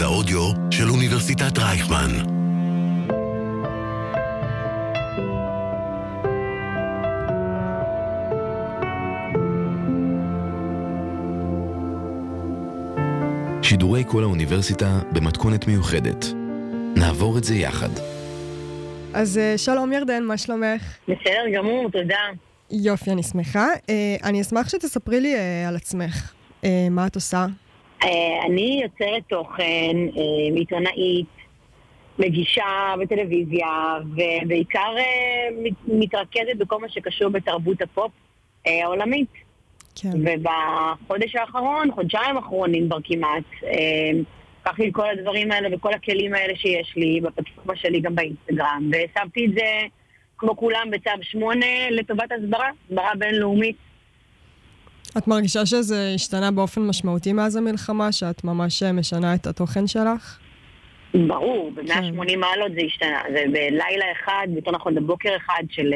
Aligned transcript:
מרכז 0.00 0.12
האודיו 0.12 0.70
של 0.70 0.90
אוניברסיטת 0.90 1.58
רייכמן. 1.58 2.10
שידורי 13.62 14.04
כל 14.06 14.22
האוניברסיטה 14.22 14.98
במתכונת 15.12 15.66
מיוחדת. 15.66 16.24
נעבור 16.96 17.38
את 17.38 17.44
זה 17.44 17.54
יחד. 17.54 17.88
אז 19.14 19.38
אה, 19.38 19.58
שלום 19.58 19.92
ירדן, 19.92 20.22
מה 20.22 20.38
שלומך? 20.38 20.82
בסדר 21.08 21.44
גמור, 21.56 21.90
תודה. 21.90 22.16
יופי, 22.70 23.10
אני 23.10 23.22
שמחה. 23.22 23.66
אה, 23.88 24.16
אני 24.24 24.40
אשמח 24.40 24.68
שתספרי 24.68 25.20
לי 25.20 25.34
אה, 25.34 25.68
על 25.68 25.76
עצמך. 25.76 26.32
מה 26.90 27.06
את 27.06 27.14
עושה? 27.14 27.46
אני 28.46 28.80
יוצרת 28.82 29.22
תוכן, 29.28 29.96
עיתונאית, 30.56 31.26
מגישה 32.18 32.94
בטלוויזיה, 33.00 33.98
ובעיקר 34.12 34.94
מתרכזת 35.88 36.56
בכל 36.58 36.78
מה 36.80 36.88
שקשור 36.88 37.28
בתרבות 37.28 37.82
הפופ 37.82 38.12
העולמית. 38.66 39.28
כן. 40.02 40.08
ובחודש 40.14 41.36
האחרון, 41.36 41.92
חודשיים 41.92 42.36
האחרונים 42.36 42.86
כבר 42.86 42.98
כמעט, 43.04 43.44
לקחתי 44.60 44.88
את 44.88 44.94
כל 44.94 45.10
הדברים 45.10 45.52
האלה 45.52 45.68
וכל 45.72 45.94
הכלים 45.94 46.34
האלה 46.34 46.56
שיש 46.56 46.92
לי 46.96 47.20
בפלטפורמה 47.20 47.76
שלי 47.76 48.00
גם 48.00 48.14
באינסטגרם, 48.14 48.90
ושמתי 48.90 49.46
את 49.46 49.54
זה 49.54 49.66
כמו 50.38 50.56
כולם 50.56 50.88
בצו 50.90 51.10
8 51.22 51.66
לטובת 51.90 52.32
הסברה, 52.32 52.68
הסברה 52.86 53.10
בינלאומית. 53.18 53.76
את 55.18 55.28
מרגישה 55.28 55.66
שזה 55.66 56.12
השתנה 56.14 56.50
באופן 56.50 56.80
משמעותי 56.80 57.32
מאז 57.32 57.56
המלחמה, 57.56 58.12
שאת 58.12 58.44
ממש 58.44 58.82
משנה 58.82 59.34
את 59.34 59.46
התוכן 59.46 59.86
שלך? 59.86 60.38
ברור, 61.14 61.70
ב-180 61.74 62.28
כן. 62.28 62.40
מעלות 62.40 62.72
זה 62.74 62.80
השתנה. 62.86 63.22
זה 63.32 63.44
בלילה 63.52 64.04
אחד, 64.12 64.46
יותר 64.56 64.70
נכון 64.70 64.94
בבוקר 64.94 65.36
אחד 65.36 65.62
של 65.70 65.92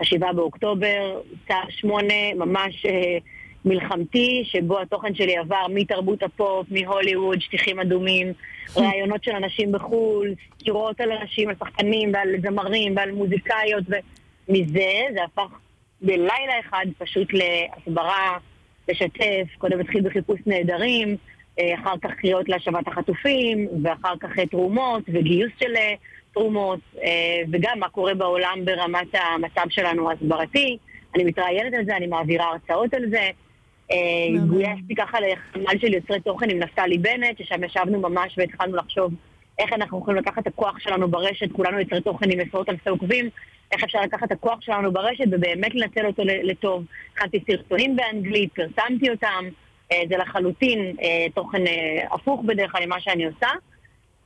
ה-7 0.00 0.26
אה, 0.26 0.32
באוקטובר, 0.32 1.20
צו 1.48 1.54
8, 1.68 2.14
ממש... 2.36 2.86
אה, 2.86 3.18
מלחמתי, 3.64 4.42
שבו 4.44 4.80
התוכן 4.80 5.14
שלי 5.14 5.36
עבר 5.36 5.66
מתרבות 5.68 6.22
הפופ, 6.22 6.66
מהוליווד, 6.70 7.40
שטיחים 7.40 7.80
אדומים, 7.80 8.32
ראיונות 8.76 9.24
של 9.24 9.30
אנשים 9.30 9.72
בחו"ל, 9.72 10.34
סקירות 10.58 11.00
על 11.00 11.12
אנשים, 11.12 11.48
על 11.48 11.54
שחקנים 11.58 12.12
ועל 12.14 12.28
זמרים 12.42 12.96
ועל 12.96 13.10
מוזיקאיות, 13.10 13.84
ומזה 13.88 14.90
זה 15.14 15.24
הפך 15.24 15.58
בלילה 16.00 16.60
אחד 16.60 16.86
פשוט 16.98 17.28
להסברה, 17.32 18.38
לשתף, 18.88 19.56
קודם 19.58 19.80
התחיל 19.80 20.02
בחיפוש 20.02 20.40
נעדרים, 20.46 21.16
אה, 21.58 21.74
אחר 21.74 21.94
כך 22.02 22.10
קריאות 22.10 22.48
להשבת 22.48 22.88
החטופים, 22.88 23.68
ואחר 23.82 24.14
כך 24.20 24.38
אה, 24.38 24.46
תרומות 24.46 25.02
וגיוס 25.08 25.52
של 25.60 25.76
אה, 25.76 25.94
תרומות, 26.34 26.80
וגם 27.52 27.78
מה 27.78 27.88
קורה 27.88 28.14
בעולם 28.14 28.58
ברמת 28.64 29.14
המצב 29.14 29.62
שלנו 29.70 30.10
ההסברתי. 30.10 30.78
אני 31.14 31.24
מתראיינת 31.24 31.74
על 31.74 31.84
זה, 31.84 31.96
אני 31.96 32.06
מעבירה 32.06 32.46
הרצאות 32.46 32.94
על 32.94 33.10
זה. 33.10 33.30
גויסתי 34.48 34.94
ככה 34.98 35.18
לחמ"ל 35.20 35.78
של 35.78 35.94
יוצרי 35.94 36.20
תוכן 36.20 36.50
עם 36.50 36.58
נפתלי 36.58 36.98
בנט, 36.98 37.38
ששם 37.38 37.64
ישבנו 37.64 38.00
ממש 38.00 38.34
והתחלנו 38.38 38.76
לחשוב 38.76 39.14
איך 39.58 39.72
אנחנו 39.72 39.98
יכולים 39.98 40.20
לקחת 40.20 40.38
את 40.38 40.46
הכוח 40.46 40.78
שלנו 40.78 41.08
ברשת, 41.08 41.52
כולנו 41.52 41.80
יוצרי 41.80 42.00
תוכן 42.00 42.30
עם 42.30 42.40
עשרות 42.40 42.68
אלפי 42.68 42.90
עוקבים, 42.90 43.30
איך 43.72 43.84
אפשר 43.84 44.00
לקחת 44.00 44.24
את 44.24 44.32
הכוח 44.32 44.60
שלנו 44.60 44.92
ברשת 44.92 45.24
ובאמת 45.30 45.74
לנצל 45.74 46.06
אותו 46.06 46.22
לטוב. 46.24 46.84
הכנתי 47.14 47.40
סרטונים 47.46 47.96
באנגלית, 47.96 48.52
פרסמתי 48.54 49.10
אותם, 49.10 49.44
אה, 49.92 50.02
זה 50.08 50.16
לחלוטין 50.16 50.96
אה, 51.02 51.26
תוכן 51.34 51.62
הפוך 52.10 52.42
בדרך 52.46 52.72
כלל 52.72 52.86
ממה 52.86 53.00
שאני 53.00 53.26
עושה. 53.26 53.48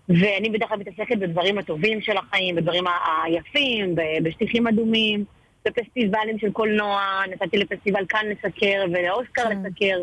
ואני 0.09 0.51
בדרך 0.51 0.69
כלל 0.69 0.79
מתעסקת 0.79 1.19
בדברים 1.19 1.59
הטובים 1.59 2.01
של 2.01 2.17
החיים, 2.17 2.57
בדברים 2.57 2.85
היפים, 3.25 3.95
בשטיחים 4.23 4.67
אדומים. 4.67 5.25
בפסטיבלים 5.67 6.39
של 6.39 6.51
קולנוע, 6.53 7.23
נסעתי 7.31 7.57
לפסטיבל 7.57 8.05
כאן 8.09 8.27
לסקר 8.27 8.85
ולאוסקר 8.93 9.43
כן. 9.43 9.63
לסקר 9.63 10.01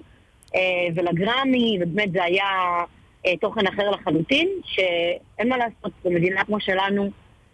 אה, 0.55 0.87
ולגרמי, 0.95 1.79
ובאמת 1.81 2.11
זה 2.11 2.23
היה 2.23 2.45
אה, 3.25 3.37
תוכן 3.41 3.67
אחר 3.67 3.89
לחלוטין, 3.89 4.49
שאין 4.63 5.49
מה 5.49 5.57
לעשות, 5.57 5.91
במדינה 6.05 6.43
כמו 6.43 6.59
שלנו, 6.59 7.11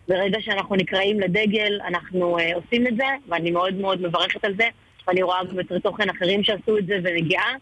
ברגע 0.10 0.38
שאנחנו 0.42 0.76
נקראים 0.76 1.20
לדגל, 1.20 1.80
אנחנו 1.88 2.40
אה, 2.40 2.56
עושים 2.56 2.88
את 2.88 2.96
זה, 2.96 3.04
ואני 3.28 3.52
מאוד 3.52 3.74
מאוד 3.74 4.02
מברכת 4.02 4.44
על 4.46 4.54
זה, 4.58 4.68
ואני 5.08 5.22
רואה 5.22 5.44
גם 5.52 5.60
יוצרי 5.60 5.80
תוכן 5.80 6.10
אחרים 6.10 6.44
שעשו 6.44 6.78
את 6.78 6.86
זה 6.86 6.94
ונגיעה. 7.04 7.54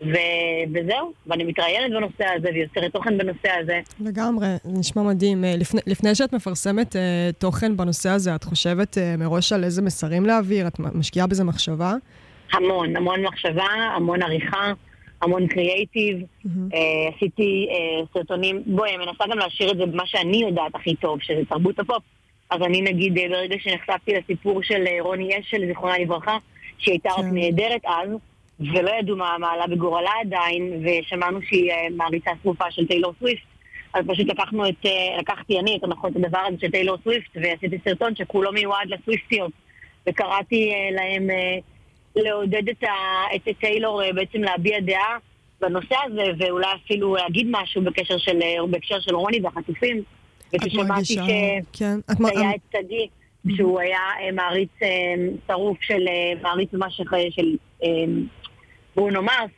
ו- 0.00 0.64
וזהו, 0.74 1.12
ואני 1.26 1.44
מתראיינת 1.44 1.90
בנושא 1.90 2.24
הזה 2.36 2.48
ויוצרת 2.54 2.92
תוכן 2.92 3.18
בנושא 3.18 3.48
הזה. 3.60 3.80
לגמרי, 4.00 4.46
נשמע 4.64 5.02
מדהים. 5.02 5.44
אה, 5.44 5.54
לפני, 5.58 5.80
לפני 5.86 6.14
שאת 6.14 6.32
מפרסמת 6.32 6.96
uh, 6.96 6.98
תוכן 7.38 7.76
בנושא 7.76 8.10
הזה, 8.10 8.34
את 8.34 8.44
חושבת 8.44 8.94
uh, 8.98 9.20
מראש 9.20 9.52
על 9.52 9.64
איזה 9.64 9.82
מסרים 9.82 10.26
להעביר? 10.26 10.66
את 10.66 10.78
משקיעה 10.94 11.26
בזה 11.26 11.44
מחשבה? 11.44 11.94
המון, 12.52 12.96
המון 12.96 13.22
מחשבה, 13.22 13.68
המון 13.96 14.22
עריכה, 14.22 14.72
המון 15.22 15.46
קריאייטיב. 15.46 16.18
Mm-hmm. 16.18 16.48
Uh, 16.48 17.14
עשיתי 17.16 17.68
uh, 17.70 18.06
סרטונים, 18.14 18.62
בואי, 18.66 18.94
אני 18.94 19.06
מנסה 19.06 19.24
גם 19.30 19.38
להשאיר 19.38 19.70
את 19.70 19.76
זה 19.76 19.86
במה 19.86 20.06
שאני 20.06 20.36
יודעת 20.36 20.74
הכי 20.74 20.94
טוב, 20.94 21.22
שזה 21.22 21.42
תרבות 21.48 21.78
הפופ. 21.78 22.02
אז 22.50 22.62
אני 22.62 22.82
נגיד, 22.82 23.14
ברגע 23.14 23.56
שנחשפתי 23.58 24.12
לסיפור 24.14 24.62
של 24.62 24.84
רוני 25.00 25.40
אשל, 25.40 25.66
זיכרונה 25.66 25.98
לברכה, 25.98 26.38
שהיא 26.78 26.92
הייתה 26.92 27.10
רק 27.10 27.24
כן. 27.24 27.30
נהדרת 27.32 27.80
אז, 27.86 28.10
ולא 28.60 28.90
ידעו 28.98 29.16
מה 29.16 29.36
מעלה 29.38 29.66
בגורלה 29.66 30.10
עדיין, 30.20 30.84
ושמענו 30.84 31.42
שהיא 31.42 31.70
אה, 31.70 31.86
מעריצה 31.96 32.30
שרופה 32.42 32.70
של 32.70 32.86
טיילור 32.86 33.12
סוויפט. 33.18 33.42
אז 33.94 34.04
פשוט 34.06 34.28
לקחנו 34.28 34.68
את, 34.68 34.86
אה, 34.86 35.18
לקחתי 35.18 35.58
אני, 35.58 35.78
נכון, 35.88 36.10
את 36.10 36.16
הדבר 36.16 36.38
הזה 36.38 36.56
של 36.60 36.70
טיילור 36.70 36.96
סוויפט, 37.04 37.30
ועשיתי 37.34 37.78
סרטון 37.84 38.16
שכולו 38.16 38.52
מיועד 38.52 38.88
לסוויפטיות. 38.88 39.52
וקראתי 40.08 40.72
אה, 40.72 40.90
להם 40.90 41.26
לעודד 42.22 42.68
את, 42.68 42.82
ה, 42.82 42.86
את 43.36 43.56
טיילור 43.60 44.02
בעצם 44.14 44.42
להביע 44.42 44.80
דעה 44.80 45.16
בנושא 45.60 45.96
הזה, 46.04 46.22
ואולי 46.38 46.66
אפילו 46.84 47.14
להגיד 47.14 47.46
משהו 47.50 47.82
בקשר 47.82 48.18
של, 48.18 48.38
בהקשר 48.70 49.00
של 49.00 49.14
רוני 49.14 49.40
והחטופים. 49.40 50.02
וכששמעתי 50.54 51.16
כן. 51.72 51.98
היה 52.20 52.50
את 52.50 52.60
שגיא, 52.76 53.06
שהוא 53.56 53.80
היה 53.80 54.32
מעריץ 54.32 54.70
שרוף 55.46 55.78
של 55.80 56.04
מעריץ 56.42 56.72
ממש 56.72 57.00
של 57.30 57.56
ברונו 58.96 59.22
מרס. 59.22 59.50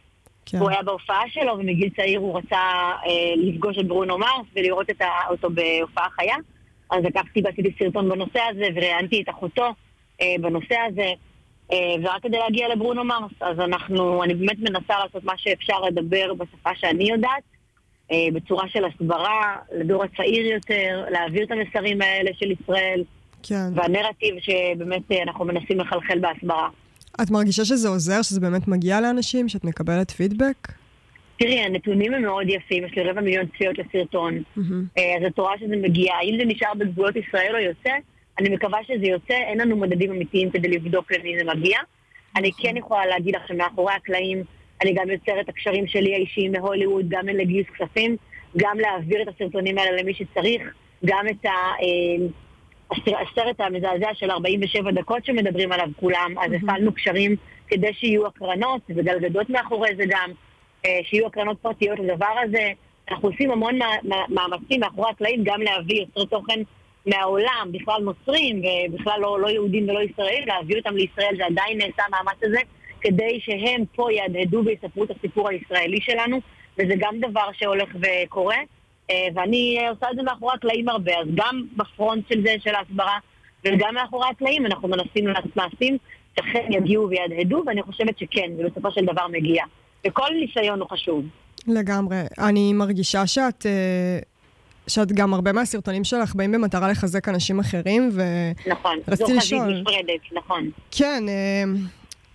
כן. 0.46 0.58
הוא 0.58 0.70
היה 0.70 0.82
בהופעה 0.82 1.22
שלו, 1.28 1.52
ומגיל 1.58 1.90
צעיר 1.96 2.20
הוא 2.20 2.38
רצה 2.38 2.58
אה, 3.06 3.34
לפגוש 3.36 3.78
את 3.78 3.86
ברונו 3.86 4.18
מרס 4.18 4.46
ולראות 4.56 4.90
את 4.90 5.02
אותו 5.30 5.48
בהופעה 5.50 6.10
חיה. 6.10 6.36
אז 6.90 7.04
לקחתי 7.04 7.40
ועשיתי 7.44 7.72
סרטון 7.78 8.08
בנושא 8.08 8.40
הזה, 8.50 8.64
וראיינתי 8.74 9.22
את 9.22 9.28
אחותו 9.28 9.66
אה, 10.20 10.34
בנושא 10.40 10.74
הזה, 10.88 11.00
אה, 11.00 11.12
ורק 12.02 12.22
כדי 12.22 12.38
להגיע 12.38 12.68
לברונו 12.68 13.04
מרס. 13.04 13.32
אז 13.40 13.60
אנחנו, 13.60 14.24
אני 14.24 14.34
באמת 14.34 14.58
מנסה 14.58 14.94
לעשות 15.04 15.24
מה 15.24 15.32
שאפשר 15.36 15.80
לדבר 15.80 16.34
בשפה 16.34 16.70
שאני 16.74 17.10
יודעת, 17.10 17.42
אה, 18.12 18.26
בצורה 18.34 18.68
של 18.68 18.84
הסברה, 18.84 19.56
לדור 19.78 20.04
הצעיר 20.04 20.46
יותר, 20.46 21.04
להעביר 21.10 21.44
את 21.44 21.50
המסרים 21.50 22.02
האלה 22.02 22.30
של 22.38 22.50
ישראל, 22.50 23.04
כן. 23.42 23.68
והנרטיב 23.74 24.34
שבאמת 24.40 25.12
אה, 25.12 25.22
אנחנו 25.22 25.44
מנסים 25.44 25.80
לחלחל 25.80 26.18
בהסברה. 26.18 26.68
את 27.22 27.30
מרגישה 27.30 27.64
שזה 27.64 27.88
עוזר, 27.88 28.22
שזה 28.22 28.40
באמת 28.40 28.68
מגיע 28.68 29.00
לאנשים, 29.00 29.48
שאת 29.48 29.64
מקבלת 29.64 30.10
פידבק? 30.10 30.72
תראי, 31.38 31.60
הנתונים 31.60 32.14
הם 32.14 32.22
מאוד 32.22 32.48
יפים, 32.48 32.84
יש 32.84 32.92
לי 32.96 33.02
רבע 33.02 33.20
מיליון 33.20 33.46
צפיות 33.46 33.76
לסרטון. 33.78 34.42
Mm-hmm. 34.56 35.00
אז 35.18 35.26
את 35.26 35.38
רואה 35.38 35.58
שזה 35.60 35.76
מגיע. 35.76 36.14
האם 36.14 36.36
זה 36.38 36.44
נשאר 36.44 36.74
בגבולות 36.78 37.16
ישראל 37.16 37.54
או 37.54 37.60
יוצא? 37.60 37.90
אני 38.40 38.48
מקווה 38.48 38.78
שזה 38.84 39.06
יוצא, 39.06 39.34
אין 39.34 39.60
לנו 39.60 39.76
מדדים 39.76 40.10
אמיתיים 40.10 40.50
כדי 40.50 40.68
לבדוק 40.68 41.12
למי 41.12 41.38
זה 41.38 41.44
מגיע. 41.44 41.78
אני 42.36 42.50
כן 42.52 42.76
יכולה 42.76 43.06
להגיד 43.06 43.36
לך 43.36 43.48
שמאחורי 43.48 43.92
הקלעים, 43.92 44.42
אני 44.82 44.92
גם 44.92 45.10
יוצרת 45.10 45.48
הקשרים 45.48 45.86
שלי 45.86 46.14
האישיים 46.14 46.52
מהוליווד, 46.52 47.04
גם 47.08 47.26
לגיוס 47.26 47.66
כספים, 47.66 48.16
גם 48.56 48.78
להעביר 48.78 49.22
את 49.22 49.28
הסרטונים 49.28 49.78
האלה 49.78 50.02
למי 50.02 50.14
שצריך, 50.14 50.62
גם 51.04 51.28
את 51.28 51.44
ה... 51.44 51.48
אה, 51.48 52.26
הסרט 53.22 53.60
המזעזע 53.60 54.08
של 54.14 54.30
47 54.30 54.90
דקות 54.90 55.24
שמדברים 55.24 55.72
עליו 55.72 55.88
כולם, 55.96 56.34
אז 56.40 56.52
הפעלנו 56.52 56.92
קשרים 56.94 57.36
כדי 57.68 57.94
שיהיו 57.94 58.26
הקרנות, 58.26 58.80
וגלגדות 58.88 59.50
מאחורי 59.50 59.90
זה 59.96 60.02
גם, 60.08 60.30
אה, 60.86 61.00
שיהיו 61.02 61.26
הקרנות 61.26 61.58
פרטיות 61.62 61.98
לדבר 61.98 62.34
הזה. 62.44 62.72
אנחנו 63.10 63.28
עושים 63.28 63.50
המון 63.50 63.78
מאמצים 64.28 64.80
מאחורי 64.80 65.10
הקלעים 65.10 65.44
גם 65.44 65.60
להביא 65.60 66.00
יוצרי 66.00 66.26
תוכן 66.26 66.60
מהעולם, 67.06 67.68
בכלל 67.72 68.02
נוצרים 68.02 68.62
ובכלל 68.92 69.20
לא, 69.20 69.40
לא 69.40 69.48
יהודים 69.48 69.88
ולא 69.88 70.00
ישראלים, 70.02 70.46
להביא 70.46 70.76
אותם 70.76 70.96
לישראל, 70.96 71.34
זה 71.36 71.46
עדיין 71.46 71.78
נעשה 71.78 72.02
המאמץ 72.06 72.38
הזה, 72.42 72.60
כדי 73.00 73.40
שהם 73.40 73.84
פה 73.94 74.12
יהדהדו 74.12 74.62
ויספרו 74.64 75.04
את 75.04 75.10
הסיפור 75.10 75.48
הישראלי 75.48 76.00
שלנו, 76.00 76.40
וזה 76.78 76.94
גם 76.98 77.14
דבר 77.20 77.48
שהולך 77.52 77.88
וקורה. 77.94 78.58
אה, 79.10 79.26
ואני 79.34 79.78
עושה 79.90 80.06
את 80.10 80.16
זה 80.16 80.22
מאחורי 80.22 80.54
הקלעים 80.54 80.88
הרבה, 80.88 81.12
אז 81.12 81.26
גם 81.34 81.62
בפרונט 81.76 82.24
של 82.32 82.42
זה, 82.42 82.54
של 82.58 82.74
ההסברה, 82.74 83.18
וגם 83.64 83.94
מאחורי 83.94 84.28
הקלעים 84.30 84.66
אנחנו 84.66 84.88
מנסים 84.88 85.26
לעשות 85.26 85.56
מעשים 85.56 85.96
שאכן 86.36 86.66
יגיעו 86.70 87.08
ויהדהדו, 87.08 87.62
ואני 87.66 87.82
חושבת 87.82 88.18
שכן, 88.18 88.50
ובסופו 88.58 88.90
של 88.90 89.04
דבר 89.04 89.26
מגיע. 89.28 89.64
וכל 90.06 90.28
ניסיון 90.40 90.80
הוא 90.80 90.88
חשוב. 90.88 91.24
לגמרי. 91.66 92.16
אני 92.38 92.72
מרגישה 92.72 93.26
שאת... 93.26 93.66
אה, 93.66 94.18
שאת 94.90 95.12
גם 95.12 95.34
הרבה 95.34 95.52
מהסרטונים 95.52 96.04
שלך 96.04 96.34
באים 96.34 96.52
במטרה 96.52 96.90
לחזק 96.90 97.28
אנשים 97.28 97.60
אחרים, 97.60 98.10
ו... 98.12 98.22
נכון, 98.66 98.96
זו 99.06 99.24
חזית 99.24 99.52
נפרדת, 99.52 100.20
נכון. 100.32 100.70
כן, 100.90 101.24
אה, 101.28 101.64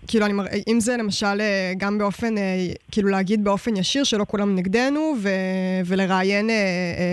כאילו, 0.06 0.26
אני 0.26 0.32
מר... 0.32 0.44
אם 0.68 0.80
זה 0.80 0.96
למשל 0.96 1.40
אה, 1.40 1.72
גם 1.76 1.98
באופן, 1.98 2.38
אה, 2.38 2.42
כאילו 2.92 3.08
להגיד 3.08 3.44
באופן 3.44 3.76
ישיר 3.76 4.04
שלא 4.04 4.24
כולם 4.28 4.54
נגדנו, 4.54 5.14
ו... 5.18 5.28
ולראיין 5.86 6.50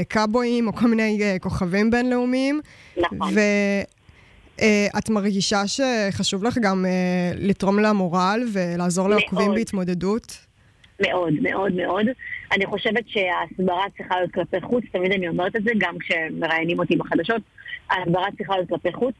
קאבויים 0.07 0.67
או 0.67 0.73
כל 0.73 0.87
מיני 0.87 1.37
כוכבים 1.41 1.91
בינלאומיים. 1.91 2.61
נכון. 2.97 3.33
ואת 4.93 5.09
מרגישה 5.09 5.63
שחשוב 5.67 6.43
לך 6.43 6.57
גם 6.57 6.85
לתרום 7.35 7.79
למורל 7.79 8.43
ולעזור 8.53 9.09
לעוקבים 9.09 9.51
בהתמודדות? 9.51 10.37
מאוד, 11.07 11.33
מאוד, 11.41 11.73
מאוד. 11.73 12.05
אני 12.51 12.65
חושבת 12.65 13.03
שההסברה 13.07 13.85
צריכה 13.97 14.15
להיות 14.15 14.31
כלפי 14.31 14.61
חוץ, 14.61 14.83
תמיד 14.91 15.11
אני 15.11 15.27
אומרת 15.27 15.55
את 15.55 15.63
זה, 15.63 15.71
גם 15.77 15.97
כשמראיינים 15.97 16.79
אותי 16.79 16.95
בחדשות, 16.95 17.41
ההסברה 17.89 18.27
צריכה 18.37 18.55
להיות 18.55 18.69
כלפי 18.69 18.93
חוץ, 18.93 19.15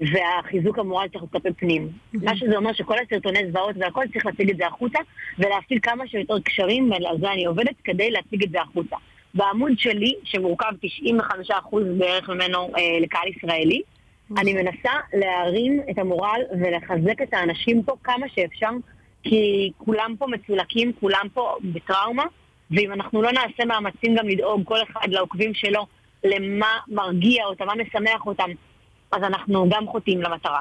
והחיזוק 0.00 0.78
המורל 0.78 1.08
צריך 1.08 1.22
להיות 1.22 1.32
כלפי 1.32 1.52
פנים. 1.52 1.88
מה 2.12 2.36
שזה 2.36 2.56
אומר 2.56 2.72
שכל 2.72 2.96
הסרטוני 2.98 3.50
זוועות 3.50 3.76
והכל 3.78 4.04
צריך 4.12 4.26
להציג 4.26 4.50
את 4.50 4.56
זה 4.56 4.66
החוצה, 4.66 4.98
ולהפעיל 5.38 5.78
כמה 5.82 6.06
שיותר 6.06 6.40
קשרים, 6.40 6.90
ועל 6.90 7.20
זה 7.20 7.32
אני 7.32 7.44
עובדת, 7.44 7.74
כדי 7.84 8.10
להציג 8.10 8.42
את 8.42 8.50
זה 8.50 8.60
החוצה. 8.60 8.96
בעמוד 9.34 9.72
שלי, 9.78 10.14
שמורכב 10.24 10.72
95% 11.50 11.52
בערך 11.98 12.28
ממנו 12.28 12.58
אה, 12.58 13.00
לקהל 13.00 13.28
ישראלי, 13.28 13.82
אני 14.38 14.52
מנסה 14.54 14.92
להרים 15.12 15.80
את 15.90 15.98
המורל 15.98 16.40
ולחזק 16.60 17.22
את 17.22 17.34
האנשים 17.34 17.82
פה 17.82 17.92
כמה 18.04 18.28
שאפשר, 18.28 18.70
כי 19.24 19.70
כולם 19.78 20.14
פה 20.18 20.26
מצולקים, 20.26 20.92
כולם 21.00 21.26
פה 21.34 21.56
בטראומה, 21.64 22.24
ואם 22.70 22.92
אנחנו 22.92 23.22
לא 23.22 23.32
נעשה 23.32 23.64
מאמצים 23.64 24.14
גם 24.14 24.28
לדאוג 24.28 24.62
כל 24.64 24.78
אחד 24.82 25.08
לעוקבים 25.08 25.54
שלו 25.54 25.86
למה 26.24 26.78
מרגיע 26.88 27.44
אותם, 27.44 27.66
מה 27.66 27.74
משמח 27.74 28.26
אותם, 28.26 28.50
אז 29.12 29.22
אנחנו 29.22 29.68
גם 29.68 29.86
חוטאים 29.86 30.22
למטרה. 30.22 30.60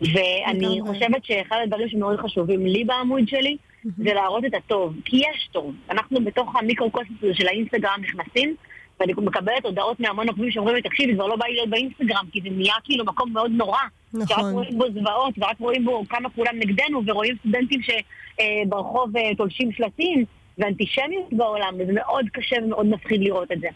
ואני 0.00 0.80
חושבת 0.86 1.24
שאחד 1.24 1.56
הדברים 1.62 1.88
שמאוד 1.88 2.20
חשובים 2.20 2.66
לי 2.66 2.84
בעמוד 2.84 3.28
שלי, 3.28 3.56
זה 3.84 4.14
להראות 4.14 4.44
את 4.44 4.54
הטוב, 4.54 4.94
כי 5.04 5.16
יש 5.16 5.48
טוב. 5.52 5.74
אנחנו 5.90 6.24
בתוך 6.24 6.56
המיקרו-קוסמוס 6.56 7.18
של 7.32 7.48
האינסטגרם 7.48 8.00
נכנסים, 8.02 8.54
ואני 9.02 9.12
מקבלת 9.16 9.64
הודעות 9.64 10.00
מהמון 10.00 10.28
עוקבים 10.28 10.50
שאומרים 10.50 10.76
לי, 10.76 10.82
תקשיבי, 10.82 11.14
כבר 11.14 11.26
לא 11.26 11.36
בא 11.36 11.46
לי 11.46 11.52
להיות 11.52 11.68
באינסטגרם, 11.68 12.24
כי 12.32 12.40
זה 12.42 12.48
נהיה 12.50 12.74
כאילו 12.84 13.04
מקום 13.04 13.32
מאוד 13.32 13.50
נורא. 13.50 13.78
נכון. 14.14 14.26
שרק 14.26 14.52
רואים 14.52 14.78
בו 14.78 14.84
זוועות, 14.92 15.34
ורק 15.38 15.56
רואים 15.58 15.84
בו 15.84 16.04
כמה 16.08 16.30
כולם 16.30 16.58
נגדנו, 16.58 17.02
ורואים 17.06 17.36
סטודנטים 17.38 17.80
שברחוב 17.82 19.16
אה, 19.16 19.34
תולשים 19.34 19.72
שלטים, 19.72 20.24
ואנטישמיות 20.58 21.32
בעולם, 21.32 21.74
וזה 21.78 21.92
מאוד 21.92 22.26
קשה 22.32 22.56
ומאוד 22.64 22.86
מפחיד 22.86 23.20
לראות 23.20 23.52
את 23.52 23.60
זה. 23.60 23.68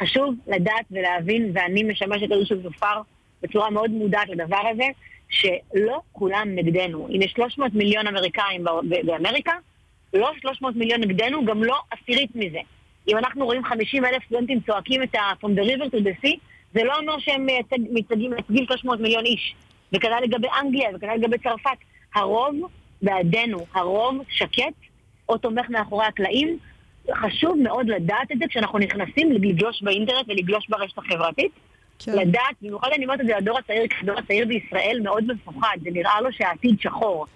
חשוב 0.00 0.34
לדעת 0.46 0.84
ולהבין, 0.90 1.50
ואני 1.54 1.82
משמשת 1.82 2.32
איזשהו 2.32 2.62
שופר 2.62 3.00
בצורה 3.42 3.70
מאוד 3.70 3.90
מודעת 3.90 4.28
לדבר 4.28 4.62
הזה, 4.70 4.86
שלא 5.28 6.00
כולם 6.12 6.48
נגדנו. 6.54 7.08
אם 7.08 7.22
יש 7.22 7.32
300 7.32 7.74
מיליון 7.74 8.06
אמריקאים 8.06 8.64
באמריקה, 9.04 9.52
לא 10.14 10.30
300 10.40 10.76
מיליון 10.76 11.00
נגדנו, 11.00 11.44
גם 11.44 11.64
לא 11.64 11.76
עשירית 11.90 12.30
מזה. 12.34 12.58
אם 13.08 13.18
אנחנו 13.18 13.44
רואים 13.44 13.64
50 13.64 14.04
אלף 14.04 14.22
סטודנטים 14.26 14.60
צועקים 14.66 15.02
את 15.02 15.14
ה-From 15.14 15.48
the 15.48 15.64
river 15.64 15.84
to 15.84 16.04
the 16.04 16.24
sea, 16.24 16.38
זה 16.74 16.84
לא 16.84 16.98
אומר 16.98 17.18
שהם 17.18 17.46
מייצגים 17.90 18.32
300 18.66 19.00
מיליון 19.00 19.24
איש. 19.24 19.54
וכנ"ל 19.92 20.20
לגבי 20.22 20.48
אנגליה, 20.60 20.88
וכנ"ל 20.94 21.14
לגבי 21.14 21.38
צרפת. 21.38 21.70
הרוב 22.14 22.56
בעדנו, 23.02 23.66
הרוב 23.74 24.16
שקט, 24.28 24.74
או 25.28 25.38
תומך 25.38 25.70
מאחורי 25.70 26.06
הקלעים. 26.06 26.58
חשוב 27.14 27.56
מאוד 27.62 27.88
לדעת 27.88 28.32
את 28.32 28.38
זה 28.38 28.44
כשאנחנו 28.48 28.78
נכנסים 28.78 29.32
לגלוש 29.32 29.82
באינטרנט 29.82 30.28
ולגלוש 30.28 30.68
ברשת 30.68 30.98
החברתית. 30.98 31.52
כן. 31.98 32.12
לדעת, 32.18 32.54
במיוחד 32.62 32.88
אני 32.96 33.04
אומרת 33.04 33.20
את 33.20 33.26
זה 33.26 33.32
לדור 33.36 33.58
הצעיר, 33.58 33.86
כי 33.88 33.94
הדור 34.02 34.18
הצעיר 34.18 34.46
בישראל 34.46 35.00
מאוד 35.02 35.24
מפוחד, 35.32 35.76
זה 35.82 35.90
נראה 35.90 36.20
לו 36.20 36.32
שהעתיד 36.32 36.80
שחור. 36.80 37.26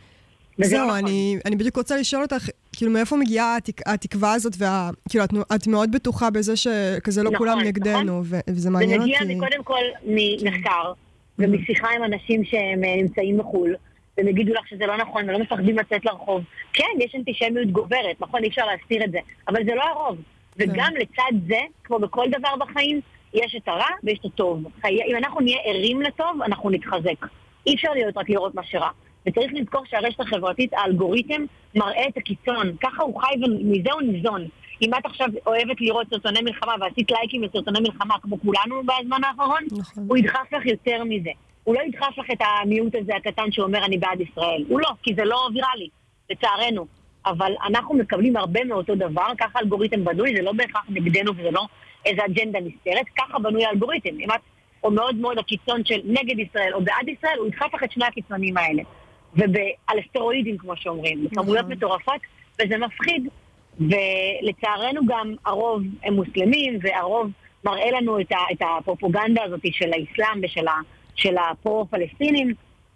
זהו, 0.58 0.80
לא 0.80 0.86
נכון. 0.86 0.98
אני, 0.98 1.38
אני 1.44 1.56
בדיוק 1.56 1.76
רוצה 1.76 1.96
לשאול 1.96 2.22
אותך, 2.22 2.48
כאילו, 2.76 2.90
מאיפה 2.90 3.16
מגיעה 3.16 3.56
התק, 3.56 3.88
התקווה 3.88 4.32
הזאת, 4.32 4.52
וה, 4.58 4.90
כאילו, 5.08 5.24
את, 5.24 5.30
את 5.54 5.66
מאוד 5.66 5.92
בטוחה 5.92 6.30
בזה 6.30 6.56
שכזה 6.56 7.22
לא 7.22 7.30
נכון, 7.30 7.38
כולם 7.38 7.58
נגדנו, 7.60 8.20
נכון. 8.20 8.22
ו, 8.24 8.36
וזה 8.48 8.70
מעניין 8.70 9.00
אותי. 9.00 9.12
זה 9.18 9.24
מגיע 9.24 9.38
קודם 9.38 9.64
כל 9.64 9.82
ממחקר, 10.06 10.92
ומשיחה 11.38 11.88
עם 11.96 12.04
אנשים 12.04 12.44
שהם 12.44 12.84
אה, 12.84 12.96
נמצאים 12.96 13.38
בחו"ל, 13.38 13.74
והם 14.18 14.28
יגידו 14.28 14.54
לך 14.54 14.68
שזה 14.68 14.86
לא 14.86 14.96
נכון, 14.96 15.28
ולא 15.28 15.38
מפחדים 15.38 15.78
לצאת 15.78 16.04
לרחוב. 16.04 16.42
כן, 16.72 16.84
יש 17.00 17.14
אנטישמיות 17.14 17.70
גוברת, 17.70 18.20
נכון, 18.20 18.42
אי 18.42 18.48
אפשר 18.48 18.66
להסתיר 18.66 19.04
את 19.04 19.12
זה, 19.12 19.18
אבל 19.48 19.64
זה 19.64 19.74
לא 19.74 19.82
הרוב. 19.82 20.18
וגם 20.56 20.90
כן. 20.92 21.00
לצד 21.00 21.46
זה, 21.48 21.60
כמו 21.84 21.98
בכל 21.98 22.26
דבר 22.38 22.56
בחיים, 22.56 23.00
יש 23.34 23.56
את 23.56 23.68
הרע 23.68 23.88
ויש 24.04 24.18
את 24.18 24.24
הטוב. 24.24 24.64
אם 24.84 25.16
אנחנו 25.16 25.40
נהיה 25.40 25.58
ערים 25.64 26.00
לטוב, 26.00 26.42
אנחנו 26.42 26.70
נתחזק. 26.70 27.26
אי 27.66 27.74
אפשר 27.74 27.92
להיות 27.92 28.16
רק 28.16 28.28
לראות 28.28 28.54
מה 28.54 28.62
שרע. 28.64 28.90
וצריך 29.26 29.52
לזכור 29.54 29.82
שהרשת 29.90 30.20
החברתית, 30.20 30.72
האלגוריתם, 30.74 31.44
מראה 31.74 32.08
את 32.08 32.16
הקיצון. 32.16 32.76
ככה 32.82 33.02
הוא 33.02 33.20
חי 33.20 33.34
ומזה 33.42 33.92
הוא 33.92 34.02
ניזון. 34.02 34.48
אם 34.82 34.90
את 34.94 35.06
עכשיו 35.06 35.28
אוהבת 35.46 35.80
לראות 35.80 36.06
סרטוני 36.10 36.40
מלחמה 36.42 36.74
ועשית 36.80 37.10
לייקים 37.10 37.42
לסרטוני 37.42 37.80
מלחמה, 37.80 38.14
כמו 38.22 38.40
כולנו 38.40 38.82
בזמן 38.82 39.24
האחרון, 39.24 39.62
נכון. 39.72 40.04
הוא 40.08 40.16
ידחף 40.16 40.52
לך 40.52 40.66
יותר 40.66 41.04
מזה. 41.04 41.30
הוא 41.64 41.74
לא 41.74 41.80
ידחף 41.80 42.18
לך 42.18 42.30
את 42.32 42.38
המיעוט 42.40 42.94
הזה 42.94 43.16
הקטן 43.16 43.52
שאומר 43.52 43.84
אני 43.84 43.98
בעד 43.98 44.20
ישראל. 44.20 44.64
הוא 44.68 44.80
לא, 44.80 44.88
כי 45.02 45.14
זה 45.14 45.24
לא 45.24 45.48
ויראלי, 45.54 45.88
לצערנו. 46.30 46.86
אבל 47.26 47.52
אנחנו 47.66 47.94
מקבלים 47.94 48.36
הרבה 48.36 48.64
מאותו 48.64 48.94
דבר, 48.94 49.26
ככה 49.38 49.58
אלגוריתם 49.58 50.04
בנוי, 50.04 50.36
זה 50.36 50.42
לא 50.42 50.52
בהכרח 50.52 50.84
נגדנו 50.88 51.32
וזה 51.36 51.50
לא 51.50 51.66
איזה 52.06 52.24
אג'נדה 52.24 52.58
נסתרת, 52.60 53.06
ככה 53.18 53.38
בנוי 53.38 53.64
האלגוריתם. 53.64 54.20
אם 54.20 54.30
את, 54.30 54.40
או 54.84 54.90
מאוד 54.90 55.16
מאוד 55.16 55.38
הקיצון 55.38 55.84
של 55.84 56.00
נגד 56.04 56.38
ישראל 56.38 56.74
או 56.74 56.80
בעד 56.84 57.08
ישראל, 57.08 57.38
הוא 57.38 57.46
ידחף 57.46 57.74
לך 57.74 57.82
את 57.82 57.92
שני 57.92 58.04
הקיצונים 58.04 58.56
האלה. 58.56 58.82
ועל 59.36 59.98
אסטרואידים, 60.06 60.58
כמו 60.58 60.76
שאומרים, 60.76 61.24
בכמויות 61.24 61.64
נכון. 61.64 61.72
מטורפות, 61.72 62.20
וזה 62.62 62.78
מפחיד. 62.78 63.28
ולצערנו 63.80 65.06
גם 65.06 65.34
הרוב 65.44 65.82
הם 66.02 66.14
מוסלמים, 66.14 66.78
והרוב 66.82 67.30
מראה 67.64 67.90
לנו 67.90 68.20
את, 68.20 68.32
ה, 68.32 68.36
את 68.52 68.62
הפרופוגנדה 68.62 69.42
הזאת 69.42 69.60
של 69.70 69.90
האסלאם 69.92 70.40
ושל 70.42 70.68
ה, 70.68 70.74
של 71.14 71.34
הפרו-פלסטינים. 71.38 72.54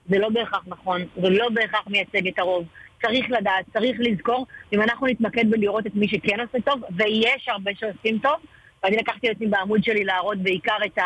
זה 0.09 0.19
לא 0.19 0.29
בהכרח 0.29 0.65
נכון, 0.67 1.01
זה 1.23 1.31
לא 1.31 1.49
בהכרח 1.49 1.87
מייצג 1.87 2.29
את 2.29 2.39
הרוב. 2.39 2.65
צריך 3.03 3.31
לדעת, 3.31 3.65
צריך 3.73 3.97
לזכור, 4.01 4.47
אם 4.73 4.83
אנחנו 4.83 5.07
נתמקד 5.07 5.51
בלראות 5.51 5.87
את 5.87 5.95
מי 5.95 6.09
שכן 6.09 6.41
עושה 6.41 6.59
טוב, 6.65 6.83
ויש 6.97 7.49
הרבה 7.49 7.71
שעושים 7.75 8.19
טוב, 8.19 8.35
ואני 8.83 8.97
לקחתי 8.97 9.31
אותי 9.31 9.47
בעמוד 9.47 9.85
שלי 9.85 10.05
להראות 10.05 10.39
בעיקר 10.39 10.77
את, 10.87 10.99
ה... 10.99 11.05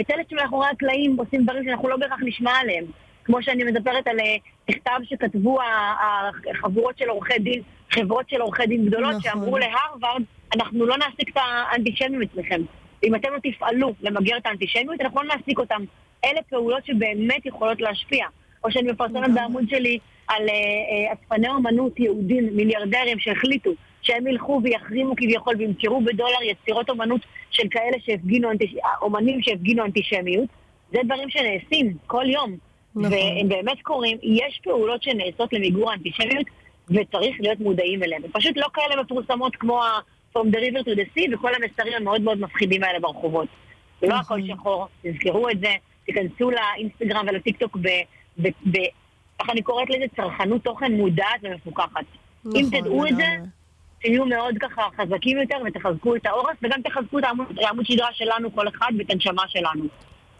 את 0.00 0.10
אלה 0.10 0.22
שמאחורי 0.30 0.66
הקלעים 0.68 1.16
עושים 1.16 1.42
דברים 1.42 1.64
שאנחנו 1.64 1.88
לא 1.88 1.96
בהכרח 1.96 2.18
נשמע 2.22 2.52
עליהם. 2.52 2.84
כמו 3.30 3.42
שאני 3.42 3.64
מדברת 3.64 4.06
על 4.06 4.20
אה, 4.20 4.36
מכתב 4.70 5.00
שכתבו 5.04 5.58
החבורות 6.50 6.98
של 6.98 7.08
עורכי 7.08 7.38
דין, 7.38 7.62
חברות 7.90 8.28
של 8.30 8.40
עורכי 8.40 8.66
דין 8.66 8.86
גדולות, 8.86 9.10
נכון. 9.10 9.20
שאמרו 9.20 9.58
להרווארד, 9.58 10.22
אנחנו 10.54 10.86
לא 10.86 10.96
נעסיק 10.98 11.28
את 11.28 11.36
האנטישמים 11.36 12.22
אצלכם. 12.22 12.62
אם 13.04 13.14
אתם 13.14 13.28
לא 13.32 13.38
תפעלו 13.42 13.94
למגר 14.00 14.36
את 14.36 14.46
האנטישמיות, 14.46 15.00
אנחנו 15.00 15.22
לא 15.22 15.34
נעסיק 15.34 15.58
אותם. 15.58 15.82
אלה 16.24 16.40
פעולות 16.50 16.86
שבאמת 16.86 17.46
יכולות 17.46 17.80
להשפיע. 17.80 18.26
או 18.64 18.70
שאני 18.70 18.92
מפרסמת 18.92 19.16
נכון. 19.16 19.34
בעמוד 19.34 19.64
שלי 19.68 19.98
על 20.28 20.42
אספני 21.12 21.46
uh, 21.46 21.50
uh, 21.50 21.54
אומנות 21.54 22.00
יהודים, 22.00 22.56
מיליארדרים 22.56 23.18
שהחליטו 23.18 23.70
שהם 24.02 24.26
ילכו 24.26 24.60
ויחרימו 24.64 25.16
כביכול 25.16 25.54
וימכרו 25.58 26.00
בדולר 26.00 26.42
יצירות 26.42 26.90
אומנות 26.90 27.20
של 27.50 27.68
כאלה 27.70 27.96
שהפגינו, 28.04 28.50
אנטיש... 28.50 28.74
אומנים 29.02 29.42
שהפגינו 29.42 29.84
אנטישמיות. 29.84 30.48
זה 30.92 30.98
דברים 31.04 31.30
שנעשים 31.30 31.96
כל 32.06 32.24
יום. 32.30 32.69
נכון. 32.96 33.12
והם 33.12 33.48
באמת 33.48 33.82
קורים. 33.82 34.18
יש 34.22 34.60
פעולות 34.64 35.02
שנעשות 35.02 35.52
למיגור 35.52 35.90
האנטישמיות, 35.90 36.46
וצריך 36.88 37.36
להיות 37.40 37.60
מודעים 37.60 38.02
אליהם. 38.02 38.24
הם 38.24 38.30
פשוט 38.32 38.56
לא 38.56 38.66
כאלה 38.74 39.02
מפורסמות 39.02 39.56
כמו 39.56 39.82
ה- 39.84 40.00
From 40.36 40.46
the 40.50 40.58
river 40.58 40.82
to 40.84 40.96
the 40.96 41.16
sea 41.18 41.34
וכל 41.34 41.50
המסרים 41.54 41.92
המאוד 41.96 42.20
מאוד 42.20 42.40
מפחידים 42.40 42.82
האלה 42.84 43.00
ברחובות. 43.00 43.48
זה 44.00 44.06
לא 44.06 44.14
הכל 44.14 44.38
נכון. 44.38 44.56
שחור, 44.56 44.86
תזכרו 45.02 45.50
את 45.50 45.60
זה, 45.60 45.68
תיכנסו 46.06 46.50
לאינסטגרם 46.50 47.26
ולטיקטוק 47.28 47.76
ב... 47.76 47.88
ב, 48.42 48.48
ב 48.70 48.76
איך 49.40 49.50
אני 49.50 49.62
קוראת 49.62 49.90
לזה? 49.90 50.04
צרכנות 50.16 50.64
תוכן 50.64 50.92
מודעת 50.92 51.40
ומפוקחת. 51.42 52.04
נכון, 52.44 52.60
אם 52.60 52.80
תדעו 52.80 53.06
את 53.06 53.16
זה, 53.16 53.24
תהיו 54.02 54.26
מאוד 54.26 54.54
ככה 54.60 54.82
חזקים 54.96 55.38
יותר 55.38 55.56
ותחזקו 55.66 56.16
את 56.16 56.26
העורף, 56.26 56.56
וגם 56.62 56.82
תחזקו 56.82 57.18
את 57.18 57.24
העמוד, 57.24 57.46
העמוד 57.58 57.86
שדרה 57.86 58.08
שלנו, 58.12 58.54
כל 58.54 58.68
אחד, 58.68 58.92
ואת 58.98 59.10
הנשמה 59.10 59.42
שלנו. 59.48 59.84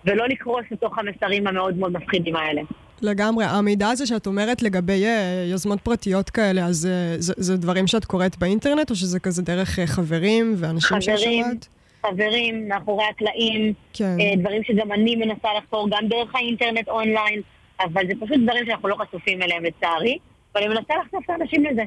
ולא 0.05 0.29
לקרוס 0.29 0.65
לתוך 0.71 0.99
המסרים 0.99 1.47
המאוד 1.47 1.77
מאוד 1.77 1.93
מפחידים 1.93 2.37
האלה. 2.37 2.63
לגמרי. 3.03 3.45
המידע 3.45 3.89
הזה 3.89 4.07
שאת 4.07 4.27
אומרת 4.27 4.63
לגבי 4.63 5.05
uh, 5.05 5.51
יוזמות 5.51 5.81
פרטיות 5.81 6.31
כאלה, 6.31 6.67
אז 6.67 6.89
uh, 6.89 7.21
זה, 7.21 7.33
זה 7.37 7.57
דברים 7.57 7.87
שאת 7.87 8.05
קוראת 8.05 8.39
באינטרנט, 8.39 8.91
או 8.91 8.95
שזה 8.95 9.21
כזה 9.21 9.43
דרך 9.43 9.79
uh, 9.79 9.87
חברים 9.87 10.55
ואנשים 10.57 11.01
ששמעת? 11.01 11.69
חברים, 12.07 12.69
מאחורי 12.69 13.05
הקלעים, 13.11 13.73
כן. 13.93 14.17
דברים 14.39 14.65
שגם 14.65 14.93
אני 14.93 15.17
מנסה 15.17 15.49
לחקור 15.59 15.89
גם 15.91 16.09
דרך 16.09 16.35
האינטרנט 16.35 16.89
אונליין, 16.89 17.41
אבל 17.81 18.07
זה 18.07 18.13
פשוט 18.21 18.39
דברים 18.43 18.67
שאנחנו 18.67 18.89
לא 18.89 18.95
חשופים 18.95 19.43
אליהם 19.43 19.65
לצערי, 19.65 20.19
ואני 20.55 20.69
מנסה 20.69 20.95
לחשוף 21.03 21.25
את 21.25 21.31
האנשים 21.31 21.65
לזה. 21.65 21.83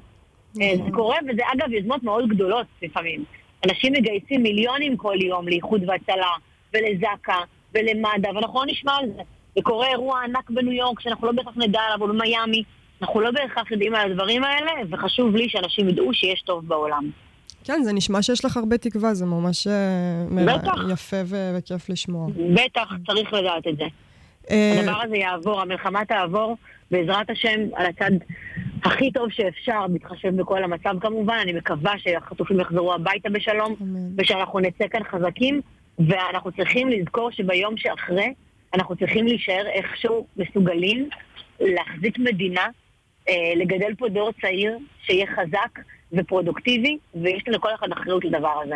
אה, 0.61 0.73
זה 0.85 0.91
קורה, 0.91 1.17
וזה 1.29 1.41
אגב 1.53 1.71
יוזמות 1.71 2.03
מאוד 2.03 2.29
גדולות 2.29 2.65
לפעמים. 2.81 3.23
אנשים 3.65 3.93
מגייסים 3.93 4.43
מיליונים 4.43 4.97
כל 4.97 5.15
יום 5.21 5.47
לאיחוד 5.47 5.89
והצלה, 5.89 6.31
ולזק"א, 6.73 7.31
ולמד"א, 7.73 8.27
ואנחנו 8.35 8.59
לא 8.59 8.65
נשמע 8.71 8.91
על 8.95 9.05
זה. 9.15 9.21
וקורה 9.59 9.87
אירוע 9.87 10.23
ענק 10.23 10.49
בניו 10.49 10.71
יורק 10.71 10.99
שאנחנו 10.99 11.27
לא 11.27 11.33
בהכרח 11.33 11.53
נדע 11.57 11.79
עליו, 11.79 12.01
או 12.01 12.07
במיאמי. 12.07 12.63
אנחנו 13.01 13.21
לא 13.21 13.31
בהכרח 13.31 13.71
יודעים 13.71 13.95
על 13.95 14.11
הדברים 14.11 14.43
האלה, 14.43 14.71
וחשוב 14.89 15.35
לי 15.35 15.49
שאנשים 15.49 15.89
ידעו 15.89 16.13
שיש 16.13 16.41
טוב 16.41 16.67
בעולם. 16.67 17.09
כן, 17.63 17.83
זה 17.83 17.93
נשמע 17.93 18.21
שיש 18.21 18.45
לך 18.45 18.57
הרבה 18.57 18.77
תקווה, 18.77 19.13
זה 19.13 19.25
ממש 19.25 19.67
אה, 19.67 20.25
בטח. 20.45 20.73
יפה 20.91 21.17
ו- 21.25 21.57
וכיף 21.57 21.89
לשמוע. 21.89 22.27
בטח, 22.53 22.93
צריך 23.07 23.33
לדעת 23.33 23.67
את 23.67 23.77
זה. 23.77 23.85
אה, 24.49 24.79
הדבר 24.79 25.01
הזה 25.03 25.17
יעבור, 25.17 25.61
המלחמה 25.61 26.05
תעבור, 26.05 26.57
בעזרת 26.91 27.29
השם, 27.29 27.59
על 27.75 27.85
הצד 27.85 28.11
הכי 28.83 29.11
טוב 29.11 29.29
שאפשר, 29.31 29.87
בהתחשב 29.89 30.35
בכל 30.35 30.63
המצב 30.63 30.95
כמובן. 31.01 31.37
אני 31.41 31.53
מקווה 31.53 31.93
שהחטופים 31.97 32.59
יחזרו 32.59 32.93
הביתה 32.93 33.29
בשלום. 33.29 33.75
ושאנחנו 34.17 34.59
נצא 34.59 34.87
כאן 34.87 35.01
חזקים, 35.11 35.61
ואנחנו 35.99 36.51
צריכים 36.51 36.89
לזכור 36.89 37.31
שביום 37.31 37.77
שאחרי, 37.77 38.33
אנחנו 38.73 38.95
צריכים 38.95 39.27
להישאר 39.27 39.65
איכשהו 39.73 40.27
מסוגלים 40.37 41.09
להחזיק 41.59 42.19
מדינה, 42.19 42.67
אה, 43.29 43.33
לגדל 43.55 43.95
פה 43.97 44.09
דור 44.09 44.31
צעיר 44.41 44.77
שיהיה 45.05 45.25
חזק 45.27 45.79
ופרודוקטיבי, 46.13 46.97
ויש 47.15 47.43
לנו 47.47 47.61
כל 47.61 47.69
אחד 47.79 47.87
אחריות 47.91 48.25
לדבר 48.25 48.61
הזה. 48.65 48.75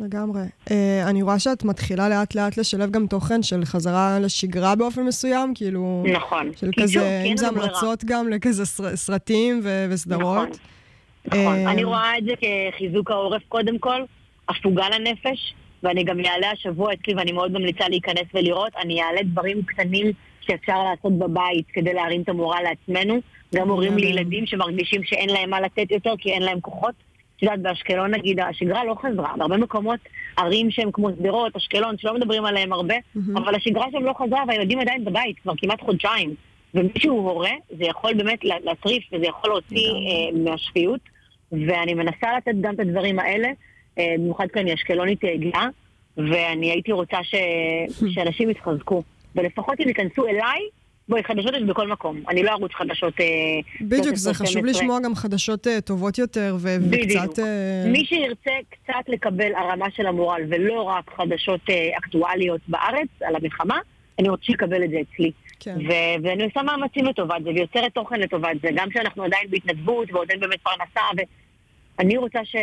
לגמרי. 0.00 0.42
Uh, 0.68 0.70
אני 1.10 1.22
רואה 1.22 1.38
שאת 1.38 1.64
מתחילה 1.64 2.08
לאט 2.08 2.34
לאט 2.34 2.56
לשלב 2.58 2.90
גם 2.90 3.06
תוכן 3.06 3.42
של 3.42 3.64
חזרה 3.64 4.18
לשגרה 4.20 4.74
באופן 4.74 5.02
מסוים, 5.02 5.52
כאילו... 5.54 6.04
נכון. 6.12 6.50
של 6.56 6.70
שוב, 6.74 6.82
כזה, 6.84 7.22
אם 7.26 7.36
זה 7.36 7.46
לנו 7.46 7.54
ברירה. 7.54 7.68
המלצות 7.70 8.04
גם 8.04 8.28
לכזה 8.28 8.64
סר- 8.66 8.96
סרטים 8.96 9.60
ו- 9.62 9.86
וסדרות. 9.90 10.48
נכון. 10.48 10.50
נכון. 11.26 11.66
אה, 11.66 11.72
אני 11.72 11.84
רואה 11.84 12.18
את 12.18 12.24
זה 12.24 12.32
כחיזוק 12.72 13.10
העורף 13.10 13.42
קודם 13.48 13.78
כל, 13.78 14.02
הפוגה 14.48 14.84
לנפש, 14.88 15.54
ואני 15.84 16.04
גם 16.04 16.20
אעלה 16.24 16.50
השבוע 16.50 16.92
אצלי, 16.92 17.14
ואני 17.14 17.32
מאוד 17.32 17.52
ממליצה 17.52 17.88
להיכנס 17.88 18.24
ולראות, 18.34 18.72
אני 18.82 19.02
אעלה 19.02 19.22
דברים 19.22 19.62
קטנים 19.62 20.06
שאפשר 20.40 20.82
לעשות 20.84 21.18
בבית 21.18 21.66
כדי 21.72 21.94
להרים 21.94 22.22
את 22.22 22.28
המורל 22.28 22.62
לעצמנו. 22.62 23.20
גם 23.54 23.68
הורים. 23.68 23.96
לילדים 23.96 24.46
שמרגישים 24.46 25.04
שאין 25.04 25.28
להם 25.30 25.50
מה 25.50 25.60
לתת 25.60 25.90
יותר 25.90 26.14
כי 26.18 26.32
אין 26.32 26.42
להם 26.42 26.60
כוחות. 26.60 26.94
את 27.36 27.42
יודעת, 27.42 27.60
באשקלון 27.60 28.10
נגיד, 28.14 28.40
השגרה 28.40 28.84
לא 28.84 28.94
חזרה. 29.02 29.32
בהרבה 29.36 29.56
מקומות, 29.56 30.00
ערים 30.36 30.70
שהם 30.70 30.90
כמו 30.92 31.10
שדרות, 31.10 31.56
אשקלון, 31.56 31.98
שלא 31.98 32.14
מדברים 32.14 32.44
עליהם 32.44 32.72
הרבה. 32.72 32.94
אבל 33.36 33.54
השגרה 33.54 33.86
שם 33.92 34.04
לא 34.04 34.12
חזרה 34.22 34.42
והילדים 34.48 34.78
עדיין 34.78 35.04
בבית 35.04 35.36
כבר 35.42 35.52
כמעט 35.56 35.80
חודשיים. 35.80 36.34
ומישהו 36.74 37.16
הורה, 37.16 37.50
זה 37.78 37.84
יכול 37.84 38.14
באמת 38.14 38.44
לה- 38.44 38.56
להטריף 38.64 39.04
וזה 39.12 39.26
יכול 39.26 39.50
להוציא. 39.50 39.88
אה, 39.90 40.38
מהשפיות. 40.50 41.00
ואני 41.52 41.94
מנסה 41.94 42.36
לתת 42.36 42.54
גם 42.60 42.74
את 42.74 42.80
הדברים 42.80 43.18
האלה, 43.18 43.48
במיוחד 43.96 44.46
כי 44.52 44.60
אני 44.60 44.74
אשקלונית 44.74 45.24
אה, 45.24 45.36
גאה, 45.36 45.66
ואני 46.16 46.70
הייתי 46.70 46.92
רוצה 46.92 47.16
ש... 47.22 47.34
שאנשים 48.14 48.50
יתחזקו. 48.50 49.02
ולפחות 49.36 49.80
אם 49.80 49.88
ייכנסו 49.88 50.26
אליי, 50.26 50.60
בואי, 51.08 51.24
חדשות 51.24 51.54
יש 51.54 51.62
בכל 51.62 51.88
מקום. 51.88 52.22
אני 52.28 52.42
לא 52.42 52.50
ערוץ 52.50 52.72
חדשות... 52.72 53.20
אה, 53.20 53.26
בדיוק, 53.80 54.14
זה 54.14 54.30
13, 54.30 54.34
חשוב 54.34 54.62
12. 54.62 54.82
לשמוע 54.82 55.00
גם 55.00 55.14
חדשות 55.14 55.66
אה, 55.66 55.80
טובות 55.80 56.18
יותר, 56.18 56.56
ו-. 56.58 56.76
וקצת... 56.90 57.38
אה, 57.38 57.84
מי 57.86 58.04
שירצה 58.04 58.50
קצת 58.70 59.08
לקבל 59.08 59.54
הרמה 59.54 59.86
של 59.96 60.06
המורל, 60.06 60.42
ולא 60.48 60.82
רק 60.82 61.10
חדשות 61.16 61.60
אה, 61.70 61.90
אקטואליות 61.98 62.60
בארץ 62.68 63.08
על 63.20 63.36
המלחמה, 63.36 63.78
אני 64.18 64.28
רוצה 64.28 64.44
שיקבל 64.44 64.84
את 64.84 64.90
זה 64.90 64.96
אצלי. 65.00 65.30
כן. 65.60 65.76
ו- 65.88 66.22
ואני 66.22 66.44
עושה 66.44 66.62
מאמצים 66.62 67.04
לטובת 67.04 67.42
זה, 67.44 67.50
ויוצרת 67.50 67.94
תוכן 67.94 68.20
לטובת 68.20 68.60
זה, 68.62 68.68
גם 68.74 68.88
שאנחנו 68.92 69.24
עדיין 69.24 69.50
בהתנדבות 69.50 70.12
ועוד 70.12 70.30
אין 70.30 70.40
באמת 70.40 70.60
פרנסה, 70.62 71.00
ואני 71.98 72.16
רוצה 72.16 72.44
ש- 72.44 72.56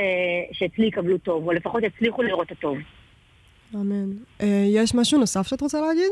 שאצלי 0.51 0.85
יקבלו 0.85 1.17
טוב, 1.17 1.47
או 1.47 1.51
לפחות 1.51 1.83
יצליחו 1.83 2.21
לראות 2.21 2.47
את 2.51 2.57
הטוב. 2.57 2.77
אמן. 3.75 4.09
אה, 4.41 4.65
יש 4.67 4.95
משהו 4.95 5.19
נוסף 5.19 5.47
שאת 5.47 5.61
רוצה 5.61 5.81
להגיד? 5.81 6.11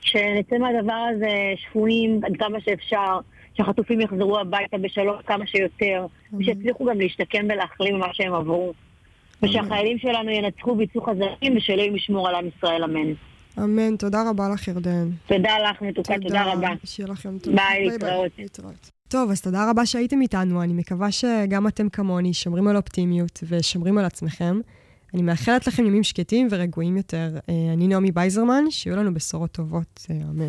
שנצא 0.00 0.58
מהדבר 0.58 1.06
הזה 1.14 1.28
שפויים 1.56 2.20
עד 2.24 2.32
כמה 2.38 2.60
שאפשר, 2.60 3.18
שהחטופים 3.54 4.00
יחזרו 4.00 4.38
הביתה 4.38 4.78
בשלום 4.78 5.16
כמה 5.26 5.46
שיותר, 5.46 6.06
ושיצליחו 6.38 6.84
גם 6.84 7.00
להשתקם 7.00 7.44
ולהחלים 7.48 7.94
ממה 7.96 8.08
שהם 8.12 8.34
עברו. 8.34 8.72
ושהחיילים 9.42 9.98
שלנו 9.98 10.30
ינצחו 10.30 10.76
ויצאו 10.78 11.02
חזקים, 11.02 11.56
ושאלוהים 11.56 11.96
ישמור 11.96 12.28
על 12.28 12.34
עם 12.34 12.48
ישראל, 12.56 12.84
אמן. 12.84 13.12
אמן, 13.58 13.96
תודה 13.96 14.30
רבה 14.30 14.44
לך, 14.54 14.68
ירדן. 14.68 15.10
תודה 15.26 15.58
לך, 15.58 15.82
מתוקה, 15.82 16.14
תודה 16.22 16.52
רבה. 16.52 16.68
שיהיה 16.84 17.08
יום 17.24 17.38
טוב. 17.38 17.54
ביי, 17.54 17.88
להתראות. 18.38 18.95
טוב, 19.08 19.30
אז 19.30 19.40
תודה 19.40 19.70
רבה 19.70 19.86
שהייתם 19.86 20.20
איתנו. 20.20 20.62
אני 20.62 20.72
מקווה 20.72 21.12
שגם 21.12 21.68
אתם 21.68 21.88
כמוני 21.88 22.34
שומרים 22.34 22.68
על 22.68 22.76
אופטימיות 22.76 23.44
ושומרים 23.48 23.98
על 23.98 24.04
עצמכם. 24.04 24.60
אני 25.14 25.22
מאחלת 25.22 25.66
לכם 25.66 25.86
ימים 25.86 26.02
שקטים 26.02 26.48
ורגועים 26.50 26.96
יותר. 26.96 27.38
אה, 27.48 27.72
אני 27.72 27.88
נעמי 27.88 28.12
בייזרמן, 28.12 28.64
שיהיו 28.70 28.96
לנו 28.96 29.14
בשורות 29.14 29.52
טובות. 29.52 30.06
אה, 30.10 30.16
אמן. 30.30 30.44